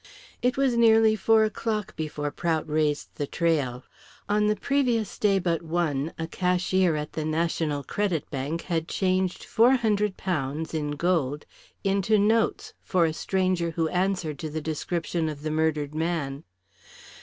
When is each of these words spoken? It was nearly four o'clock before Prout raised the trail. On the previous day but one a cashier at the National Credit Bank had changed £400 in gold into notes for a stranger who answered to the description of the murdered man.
It 0.41 0.57
was 0.57 0.75
nearly 0.75 1.15
four 1.15 1.43
o'clock 1.43 1.95
before 1.95 2.31
Prout 2.31 2.67
raised 2.67 3.09
the 3.17 3.27
trail. 3.27 3.83
On 4.27 4.47
the 4.47 4.55
previous 4.55 5.19
day 5.19 5.37
but 5.37 5.61
one 5.61 6.11
a 6.17 6.25
cashier 6.25 6.95
at 6.95 7.13
the 7.13 7.23
National 7.23 7.83
Credit 7.83 8.27
Bank 8.31 8.63
had 8.63 8.87
changed 8.87 9.45
£400 9.47 10.73
in 10.73 10.91
gold 10.93 11.45
into 11.83 12.17
notes 12.17 12.73
for 12.81 13.05
a 13.05 13.13
stranger 13.13 13.69
who 13.69 13.89
answered 13.89 14.39
to 14.39 14.49
the 14.49 14.59
description 14.59 15.29
of 15.29 15.43
the 15.43 15.51
murdered 15.51 15.93
man. 15.93 16.45